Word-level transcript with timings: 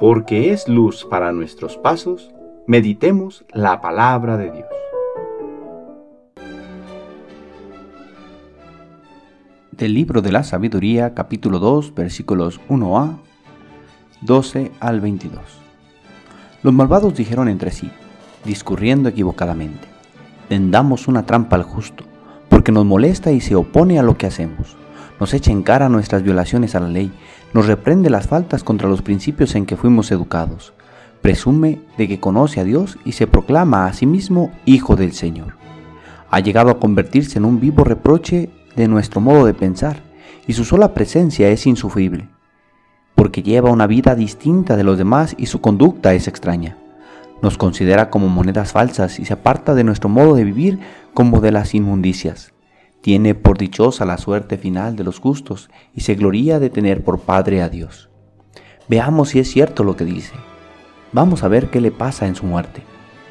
porque 0.00 0.50
es 0.50 0.66
luz 0.66 1.04
para 1.04 1.30
nuestros 1.30 1.76
pasos, 1.76 2.30
meditemos 2.66 3.44
la 3.52 3.82
palabra 3.82 4.38
de 4.38 4.50
Dios. 4.50 4.68
Del 9.72 9.92
libro 9.92 10.22
de 10.22 10.32
la 10.32 10.42
sabiduría, 10.42 11.12
capítulo 11.12 11.58
2, 11.58 11.94
versículos 11.94 12.62
1a, 12.70 13.18
12 14.22 14.72
al 14.80 15.02
22. 15.02 15.42
Los 16.62 16.72
malvados 16.72 17.14
dijeron 17.14 17.48
entre 17.48 17.70
sí, 17.70 17.90
discurriendo 18.46 19.10
equivocadamente, 19.10 19.86
tendamos 20.48 21.08
una 21.08 21.26
trampa 21.26 21.56
al 21.56 21.62
justo, 21.62 22.04
porque 22.48 22.72
nos 22.72 22.86
molesta 22.86 23.32
y 23.32 23.42
se 23.42 23.54
opone 23.54 23.98
a 23.98 24.02
lo 24.02 24.16
que 24.16 24.26
hacemos 24.26 24.79
nos 25.20 25.34
echa 25.34 25.52
en 25.52 25.62
cara 25.62 25.90
nuestras 25.90 26.22
violaciones 26.22 26.74
a 26.74 26.80
la 26.80 26.88
ley, 26.88 27.12
nos 27.52 27.66
reprende 27.66 28.08
las 28.08 28.26
faltas 28.26 28.64
contra 28.64 28.88
los 28.88 29.02
principios 29.02 29.54
en 29.54 29.66
que 29.66 29.76
fuimos 29.76 30.10
educados, 30.10 30.72
presume 31.20 31.80
de 31.98 32.08
que 32.08 32.18
conoce 32.18 32.58
a 32.58 32.64
Dios 32.64 32.98
y 33.04 33.12
se 33.12 33.26
proclama 33.26 33.86
a 33.86 33.92
sí 33.92 34.06
mismo 34.06 34.50
Hijo 34.64 34.96
del 34.96 35.12
Señor. 35.12 35.54
Ha 36.30 36.40
llegado 36.40 36.70
a 36.70 36.80
convertirse 36.80 37.38
en 37.38 37.44
un 37.44 37.60
vivo 37.60 37.84
reproche 37.84 38.48
de 38.76 38.88
nuestro 38.88 39.20
modo 39.20 39.44
de 39.44 39.52
pensar, 39.52 40.02
y 40.46 40.54
su 40.54 40.64
sola 40.64 40.94
presencia 40.94 41.50
es 41.50 41.66
insufrible, 41.66 42.28
porque 43.14 43.42
lleva 43.42 43.70
una 43.70 43.86
vida 43.86 44.14
distinta 44.14 44.76
de 44.76 44.84
los 44.84 44.96
demás 44.96 45.34
y 45.36 45.46
su 45.46 45.60
conducta 45.60 46.14
es 46.14 46.28
extraña. 46.28 46.78
Nos 47.42 47.58
considera 47.58 48.10
como 48.10 48.28
monedas 48.28 48.72
falsas 48.72 49.18
y 49.18 49.26
se 49.26 49.34
aparta 49.34 49.74
de 49.74 49.84
nuestro 49.84 50.08
modo 50.08 50.34
de 50.34 50.44
vivir 50.44 50.80
como 51.12 51.40
de 51.40 51.52
las 51.52 51.74
inmundicias. 51.74 52.52
Tiene 53.00 53.34
por 53.34 53.56
dichosa 53.56 54.04
la 54.04 54.18
suerte 54.18 54.58
final 54.58 54.94
de 54.94 55.04
los 55.04 55.20
justos 55.20 55.70
y 55.94 56.02
se 56.02 56.16
gloría 56.16 56.58
de 56.60 56.68
tener 56.68 57.02
por 57.02 57.20
Padre 57.20 57.62
a 57.62 57.70
Dios. 57.70 58.10
Veamos 58.88 59.30
si 59.30 59.38
es 59.38 59.50
cierto 59.50 59.84
lo 59.84 59.96
que 59.96 60.04
dice. 60.04 60.34
Vamos 61.12 61.42
a 61.42 61.48
ver 61.48 61.70
qué 61.70 61.80
le 61.80 61.92
pasa 61.92 62.26
en 62.26 62.34
su 62.34 62.44
muerte. 62.44 62.82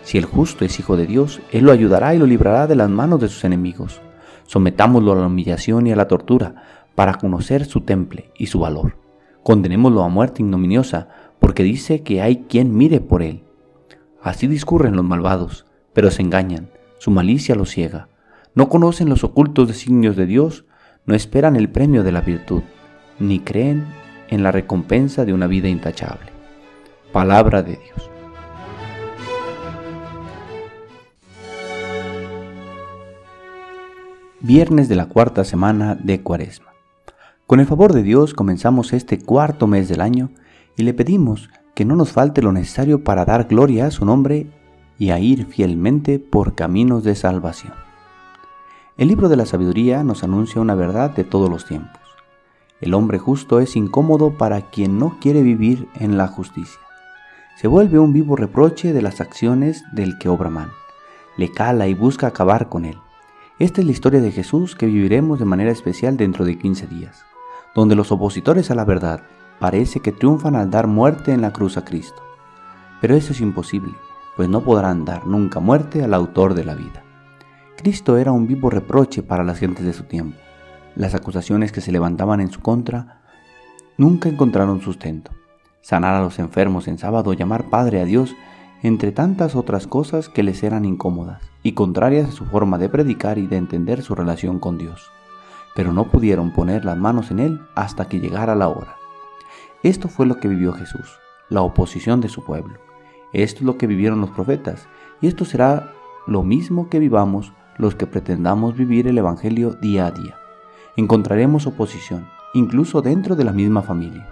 Si 0.01 0.17
el 0.17 0.25
justo 0.25 0.65
es 0.65 0.79
hijo 0.79 0.97
de 0.97 1.05
Dios, 1.05 1.39
Él 1.51 1.65
lo 1.65 1.71
ayudará 1.71 2.15
y 2.15 2.17
lo 2.17 2.25
librará 2.25 2.65
de 2.65 2.75
las 2.75 2.89
manos 2.89 3.21
de 3.21 3.29
sus 3.29 3.43
enemigos. 3.43 4.01
Sometámoslo 4.47 5.11
a 5.11 5.15
la 5.15 5.27
humillación 5.27 5.85
y 5.85 5.91
a 5.91 5.95
la 5.95 6.07
tortura 6.07 6.63
para 6.95 7.13
conocer 7.15 7.65
su 7.65 7.81
temple 7.81 8.31
y 8.35 8.47
su 8.47 8.59
valor. 8.59 8.97
Condenémoslo 9.43 10.01
a 10.01 10.09
muerte 10.09 10.41
ignominiosa 10.41 11.09
porque 11.39 11.61
dice 11.61 12.01
que 12.01 12.23
hay 12.23 12.45
quien 12.49 12.75
mire 12.75 13.01
por 13.01 13.21
Él. 13.21 13.43
Así 14.19 14.47
discurren 14.47 14.95
los 14.95 15.05
malvados, 15.05 15.67
pero 15.93 16.09
se 16.09 16.23
engañan, 16.23 16.71
su 16.97 17.11
malicia 17.11 17.53
los 17.53 17.69
ciega 17.69 18.09
no 18.55 18.69
conocen 18.69 19.09
los 19.09 19.23
ocultos 19.23 19.67
designios 19.67 20.15
de 20.15 20.25
Dios, 20.25 20.65
no 21.05 21.15
esperan 21.15 21.55
el 21.55 21.69
premio 21.69 22.03
de 22.03 22.11
la 22.11 22.21
virtud, 22.21 22.63
ni 23.19 23.39
creen 23.39 23.85
en 24.29 24.43
la 24.43 24.51
recompensa 24.51 25.25
de 25.25 25.33
una 25.33 25.47
vida 25.47 25.67
intachable. 25.67 26.31
Palabra 27.11 27.63
de 27.63 27.77
Dios. 27.77 28.09
Viernes 34.41 34.87
de 34.87 34.95
la 34.95 35.07
cuarta 35.07 35.43
semana 35.43 35.95
de 35.95 36.21
Cuaresma. 36.21 36.69
Con 37.45 37.59
el 37.59 37.65
favor 37.65 37.93
de 37.93 38.03
Dios 38.03 38.33
comenzamos 38.33 38.93
este 38.93 39.19
cuarto 39.19 39.67
mes 39.67 39.89
del 39.89 40.01
año 40.01 40.29
y 40.77 40.83
le 40.83 40.93
pedimos 40.93 41.49
que 41.75 41.83
no 41.83 41.95
nos 41.95 42.11
falte 42.11 42.41
lo 42.41 42.51
necesario 42.51 43.03
para 43.03 43.25
dar 43.25 43.47
gloria 43.47 43.87
a 43.87 43.91
su 43.91 44.05
nombre 44.05 44.47
y 44.97 45.09
a 45.09 45.19
ir 45.19 45.45
fielmente 45.45 46.19
por 46.19 46.55
caminos 46.55 47.03
de 47.03 47.15
salvación. 47.15 47.88
El 48.99 49.07
libro 49.07 49.29
de 49.29 49.37
la 49.37 49.45
sabiduría 49.45 50.03
nos 50.03 50.25
anuncia 50.25 50.59
una 50.59 50.75
verdad 50.75 51.11
de 51.11 51.23
todos 51.23 51.49
los 51.49 51.63
tiempos. 51.63 52.01
El 52.81 52.93
hombre 52.93 53.17
justo 53.17 53.61
es 53.61 53.77
incómodo 53.77 54.37
para 54.37 54.59
quien 54.71 54.99
no 54.99 55.19
quiere 55.21 55.41
vivir 55.41 55.87
en 55.95 56.17
la 56.17 56.27
justicia. 56.27 56.81
Se 57.55 57.69
vuelve 57.69 57.97
un 57.97 58.11
vivo 58.11 58.35
reproche 58.35 58.91
de 58.91 59.01
las 59.01 59.21
acciones 59.21 59.85
del 59.93 60.17
que 60.19 60.27
obra 60.27 60.49
mal. 60.49 60.73
Le 61.37 61.49
cala 61.49 61.87
y 61.87 61.93
busca 61.93 62.27
acabar 62.27 62.67
con 62.67 62.83
él. 62.83 62.97
Esta 63.57 63.79
es 63.79 63.85
la 63.85 63.93
historia 63.93 64.19
de 64.19 64.33
Jesús 64.33 64.75
que 64.75 64.87
viviremos 64.87 65.39
de 65.39 65.45
manera 65.45 65.71
especial 65.71 66.17
dentro 66.17 66.43
de 66.43 66.57
15 66.57 66.87
días, 66.87 67.23
donde 67.75 67.95
los 67.95 68.11
opositores 68.11 68.69
a 68.69 68.75
la 68.75 68.83
verdad 68.83 69.21
parece 69.61 70.01
que 70.01 70.11
triunfan 70.11 70.57
al 70.57 70.71
dar 70.71 70.87
muerte 70.87 71.31
en 71.31 71.39
la 71.39 71.53
cruz 71.53 71.77
a 71.77 71.85
Cristo. 71.85 72.21
Pero 72.99 73.15
eso 73.15 73.31
es 73.31 73.39
imposible, 73.39 73.93
pues 74.35 74.49
no 74.49 74.59
podrán 74.59 75.05
dar 75.05 75.25
nunca 75.25 75.61
muerte 75.61 76.03
al 76.03 76.13
autor 76.13 76.53
de 76.53 76.65
la 76.65 76.75
vida. 76.75 77.05
Cristo 77.81 78.17
era 78.17 78.33
un 78.33 78.45
vivo 78.45 78.69
reproche 78.69 79.23
para 79.23 79.45
las 79.45 79.57
gentes 79.57 79.85
de 79.85 79.93
su 79.93 80.03
tiempo. 80.03 80.37
Las 80.97 81.15
acusaciones 81.15 81.71
que 81.71 81.79
se 81.79 81.93
levantaban 81.93 82.41
en 82.41 82.51
su 82.51 82.59
contra 82.59 83.21
nunca 83.95 84.27
encontraron 84.27 84.81
sustento. 84.81 85.31
Sanar 85.79 86.13
a 86.15 86.21
los 86.21 86.39
enfermos 86.39 86.89
en 86.89 86.97
sábado, 86.97 87.31
llamar 87.31 87.69
Padre 87.69 88.01
a 88.01 88.03
Dios, 88.03 88.35
entre 88.83 89.13
tantas 89.13 89.55
otras 89.55 89.87
cosas 89.87 90.27
que 90.27 90.43
les 90.43 90.61
eran 90.61 90.83
incómodas 90.83 91.41
y 91.63 91.71
contrarias 91.71 92.27
a 92.27 92.31
su 92.33 92.43
forma 92.43 92.77
de 92.77 92.89
predicar 92.89 93.37
y 93.37 93.47
de 93.47 93.55
entender 93.55 94.01
su 94.01 94.13
relación 94.13 94.59
con 94.59 94.77
Dios. 94.77 95.09
Pero 95.73 95.93
no 95.93 96.03
pudieron 96.11 96.51
poner 96.51 96.83
las 96.83 96.97
manos 96.97 97.31
en 97.31 97.39
Él 97.39 97.61
hasta 97.75 98.09
que 98.09 98.19
llegara 98.19 98.55
la 98.55 98.67
hora. 98.67 98.97
Esto 99.83 100.09
fue 100.09 100.25
lo 100.25 100.41
que 100.41 100.49
vivió 100.49 100.73
Jesús, 100.73 101.17
la 101.47 101.61
oposición 101.61 102.19
de 102.19 102.27
su 102.27 102.43
pueblo. 102.43 102.77
Esto 103.31 103.59
es 103.59 103.65
lo 103.65 103.77
que 103.77 103.87
vivieron 103.87 104.19
los 104.19 104.31
profetas, 104.31 104.89
y 105.21 105.27
esto 105.27 105.45
será 105.45 105.93
lo 106.27 106.43
mismo 106.43 106.89
que 106.89 106.99
vivamos 106.99 107.53
los 107.79 107.95
que 107.95 108.05
pretendamos 108.05 108.75
vivir 108.75 109.07
el 109.07 109.17
Evangelio 109.17 109.71
día 109.71 110.05
a 110.05 110.11
día. 110.11 110.35
Encontraremos 110.97 111.65
oposición, 111.65 112.27
incluso 112.53 113.01
dentro 113.01 113.37
de 113.37 113.45
la 113.45 113.53
misma 113.53 113.81
familia. 113.81 114.27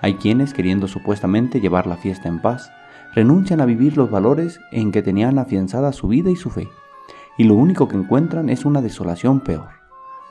Hay 0.00 0.14
quienes, 0.14 0.54
queriendo 0.54 0.88
supuestamente 0.88 1.60
llevar 1.60 1.86
la 1.86 1.98
fiesta 1.98 2.28
en 2.28 2.40
paz, 2.40 2.72
renuncian 3.14 3.60
a 3.60 3.66
vivir 3.66 3.98
los 3.98 4.10
valores 4.10 4.58
en 4.72 4.90
que 4.90 5.02
tenían 5.02 5.38
afianzada 5.38 5.92
su 5.92 6.08
vida 6.08 6.30
y 6.30 6.36
su 6.36 6.48
fe, 6.48 6.68
y 7.36 7.44
lo 7.44 7.54
único 7.54 7.88
que 7.88 7.96
encuentran 7.96 8.48
es 8.48 8.64
una 8.64 8.80
desolación 8.80 9.40
peor, 9.40 9.68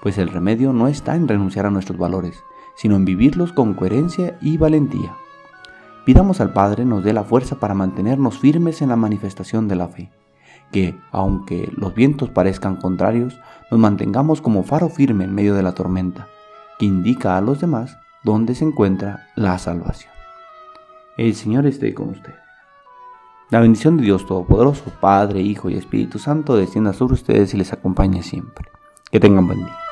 pues 0.02 0.18
el 0.18 0.28
remedio 0.28 0.74
no 0.74 0.88
está 0.88 1.16
en 1.16 1.28
renunciar 1.28 1.68
a 1.68 1.72
nuestros 1.72 2.00
valores, 2.00 2.44
sino 2.76 2.96
en 2.96 3.06
vivirlos 3.06 3.54
con 3.54 3.76
coherencia 3.76 4.36
y 4.42 4.58
valentía. 4.58 5.16
Pidamos 6.06 6.42
al 6.42 6.54
Padre 6.54 6.86
nos 6.86 7.04
dé 7.04 7.14
la 7.14 7.24
fuerza 7.24 7.60
para 7.60 7.76
mantenernos 7.76 8.40
firmes 8.40 8.82
en 8.82 8.90
la 8.90 8.96
manifestación 8.96 9.68
de 9.68 9.76
la 9.76 9.90
fe 9.90 10.10
que, 10.72 11.00
aunque 11.12 11.72
los 11.76 11.94
vientos 11.94 12.30
parezcan 12.30 12.76
contrarios, 12.76 13.40
nos 13.72 13.80
mantengamos 13.80 14.42
como 14.42 14.64
faro 14.64 14.90
firme 14.90 15.26
en 15.26 15.34
medio 15.36 15.56
de 15.56 15.64
la 15.64 15.74
tormenta, 15.74 16.28
que 16.80 16.86
indica 16.86 17.38
a 17.38 17.42
los 17.42 17.60
demás 17.60 17.98
dónde 18.24 18.56
se 18.56 18.66
encuentra 18.66 19.28
la 19.36 19.58
salvación. 19.58 20.12
El 21.18 21.34
Señor 21.36 21.66
esté 21.66 21.94
con 21.94 22.10
ustedes. 22.10 22.38
La 23.50 23.62
bendición 23.62 23.98
de 23.98 24.04
Dios 24.04 24.26
Todopoderoso, 24.28 24.92
Padre, 25.00 25.42
Hijo 25.42 25.70
y 25.70 25.76
Espíritu 25.76 26.20
Santo, 26.20 26.58
descienda 26.58 26.92
sobre 26.94 27.14
ustedes 27.14 27.54
y 27.54 27.58
les 27.58 27.72
acompañe 27.72 28.22
siempre. 28.22 28.70
Que 29.10 29.22
tengan 29.22 29.48
buen 29.48 29.60
día. 29.60 29.87